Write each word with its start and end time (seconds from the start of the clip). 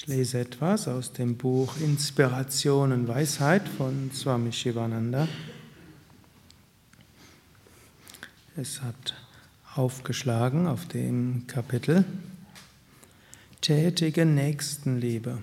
Ich 0.00 0.06
lese 0.06 0.38
etwas 0.38 0.86
aus 0.86 1.12
dem 1.12 1.36
Buch 1.36 1.76
Inspiration 1.80 2.92
und 2.92 3.08
Weisheit 3.08 3.68
von 3.68 4.12
Swami 4.14 4.52
Shivananda. 4.52 5.26
Es 8.56 8.80
hat 8.80 9.14
aufgeschlagen 9.74 10.68
auf 10.68 10.86
dem 10.86 11.48
Kapitel 11.48 12.04
Tätige 13.60 14.24
Nächstenliebe. 14.24 15.38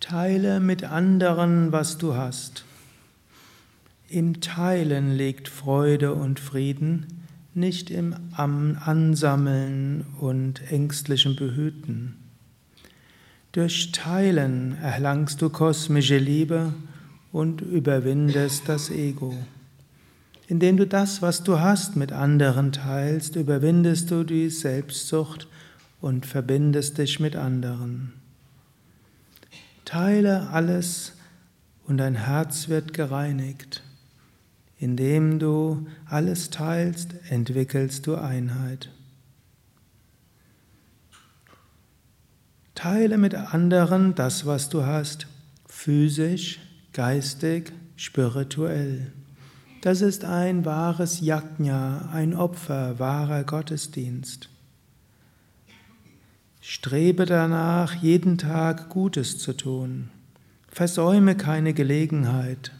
Teile 0.00 0.60
mit 0.60 0.84
anderen, 0.84 1.72
was 1.72 1.98
du 1.98 2.14
hast. 2.14 2.64
Im 4.08 4.40
Teilen 4.40 5.14
liegt 5.14 5.48
Freude 5.48 6.14
und 6.14 6.40
Frieden 6.40 7.26
nicht 7.56 7.90
im 7.90 8.14
Ansammeln 8.36 10.04
und 10.20 10.70
ängstlichen 10.70 11.36
Behüten. 11.36 12.16
Durch 13.52 13.92
Teilen 13.92 14.76
erlangst 14.78 15.40
du 15.40 15.50
kosmische 15.50 16.18
Liebe 16.18 16.74
und 17.32 17.60
überwindest 17.60 18.68
das 18.68 18.90
Ego. 18.90 19.34
Indem 20.46 20.76
du 20.76 20.86
das, 20.86 21.22
was 21.22 21.42
du 21.42 21.58
hast, 21.58 21.96
mit 21.96 22.12
anderen 22.12 22.72
teilst, 22.72 23.36
überwindest 23.36 24.10
du 24.10 24.24
die 24.24 24.50
Selbstsucht 24.50 25.48
und 26.00 26.26
verbindest 26.26 26.98
dich 26.98 27.18
mit 27.18 27.34
anderen. 27.34 28.12
Teile 29.84 30.50
alles 30.50 31.12
und 31.86 31.98
dein 31.98 32.14
Herz 32.14 32.68
wird 32.68 32.92
gereinigt. 32.92 33.73
Indem 34.84 35.38
du 35.38 35.86
alles 36.04 36.50
teilst, 36.50 37.14
entwickelst 37.30 38.06
du 38.06 38.16
Einheit. 38.16 38.90
Teile 42.74 43.16
mit 43.16 43.34
anderen 43.34 44.14
das, 44.14 44.44
was 44.44 44.68
du 44.68 44.84
hast, 44.84 45.26
physisch, 45.66 46.60
geistig, 46.92 47.72
spirituell. 47.96 49.10
Das 49.80 50.02
ist 50.02 50.26
ein 50.26 50.66
wahres 50.66 51.22
Yajna, 51.22 52.10
ein 52.12 52.34
Opfer, 52.34 52.98
wahrer 52.98 53.42
Gottesdienst. 53.42 54.50
Strebe 56.60 57.24
danach, 57.24 57.94
jeden 57.94 58.36
Tag 58.36 58.90
Gutes 58.90 59.38
zu 59.38 59.54
tun. 59.54 60.10
Versäume 60.68 61.36
keine 61.36 61.72
Gelegenheit. 61.72 62.72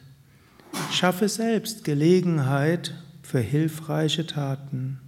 Schaffe 0.95 1.29
selbst 1.29 1.83
Gelegenheit 1.83 2.95
für 3.23 3.41
hilfreiche 3.41 4.27
Taten. 4.27 5.01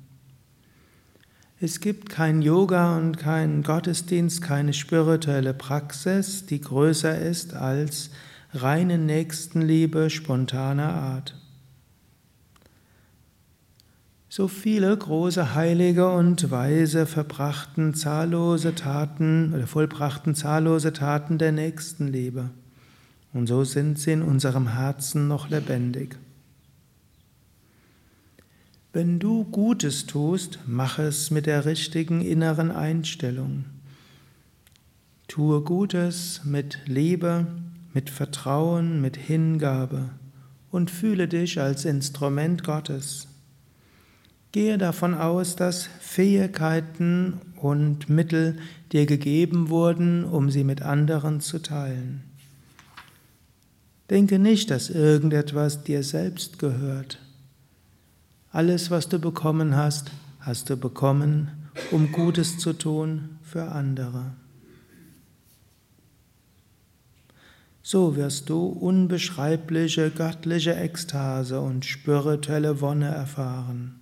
Es 1.60 1.78
gibt 1.78 2.10
kein 2.10 2.42
Yoga 2.42 2.98
und 2.98 3.18
keinen 3.18 3.62
Gottesdienst, 3.62 4.42
keine 4.42 4.72
spirituelle 4.72 5.54
Praxis, 5.54 6.44
die 6.44 6.60
größer 6.60 7.16
ist 7.16 7.54
als 7.54 8.10
reine 8.52 8.98
Nächstenliebe 8.98 10.10
spontaner 10.10 10.92
Art. 10.92 11.36
So 14.28 14.48
viele 14.48 14.94
große 14.94 15.54
Heilige 15.54 16.10
und 16.10 16.50
Weise 16.50 17.06
verbrachten 17.06 17.94
zahllose 17.94 18.74
Taten 18.74 19.54
oder 19.54 19.68
vollbrachten 19.68 20.34
zahllose 20.34 20.92
Taten 20.92 21.38
der 21.38 21.52
Nächstenliebe. 21.52 22.50
Und 23.32 23.46
so 23.46 23.64
sind 23.64 23.98
sie 23.98 24.12
in 24.12 24.22
unserem 24.22 24.74
Herzen 24.74 25.28
noch 25.28 25.50
lebendig. 25.50 26.16
Wenn 28.92 29.18
du 29.18 29.44
Gutes 29.44 30.06
tust, 30.06 30.58
mach 30.66 30.98
es 30.98 31.30
mit 31.30 31.44
der 31.44 31.66
richtigen 31.66 32.22
inneren 32.22 32.70
Einstellung. 32.70 33.66
Tue 35.28 35.60
Gutes 35.60 36.42
mit 36.44 36.78
Liebe, 36.86 37.46
mit 37.92 38.08
Vertrauen, 38.08 39.00
mit 39.00 39.16
Hingabe 39.16 40.10
und 40.70 40.90
fühle 40.90 41.28
dich 41.28 41.60
als 41.60 41.84
Instrument 41.84 42.64
Gottes. 42.64 43.28
Gehe 44.52 44.78
davon 44.78 45.14
aus, 45.14 45.56
dass 45.56 45.88
Fähigkeiten 46.00 47.40
und 47.56 48.08
Mittel 48.08 48.56
dir 48.92 49.04
gegeben 49.04 49.68
wurden, 49.68 50.24
um 50.24 50.50
sie 50.50 50.64
mit 50.64 50.80
anderen 50.80 51.40
zu 51.40 51.58
teilen. 51.58 52.22
Denke 54.10 54.38
nicht, 54.38 54.70
dass 54.70 54.88
irgendetwas 54.88 55.82
dir 55.82 56.02
selbst 56.02 56.58
gehört. 56.58 57.18
Alles, 58.52 58.90
was 58.90 59.08
du 59.08 59.18
bekommen 59.18 59.76
hast, 59.76 60.10
hast 60.40 60.70
du 60.70 60.76
bekommen, 60.76 61.50
um 61.90 62.12
Gutes 62.12 62.58
zu 62.58 62.72
tun 62.72 63.38
für 63.42 63.64
andere. 63.72 64.32
So 67.82 68.16
wirst 68.16 68.48
du 68.48 68.66
unbeschreibliche 68.66 70.10
göttliche 70.10 70.74
Ekstase 70.74 71.60
und 71.60 71.84
spirituelle 71.84 72.80
Wonne 72.80 73.06
erfahren. 73.06 74.00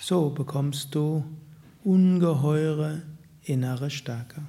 So 0.00 0.30
bekommst 0.30 0.94
du 0.94 1.24
ungeheure 1.84 3.02
innere 3.42 3.90
Stärke. 3.90 4.42